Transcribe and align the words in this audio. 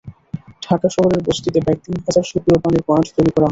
ঢাকা 0.63 0.87
শহরের 0.95 1.21
বস্তিতে 1.27 1.59
প্রায় 1.59 1.79
তিন 1.83 1.95
হাজার 2.05 2.25
সুপেয় 2.31 2.59
পানির 2.63 2.83
পয়েন্ট 2.87 3.07
তৈরি 3.15 3.31
করা 3.31 3.37
হবে। 3.37 3.49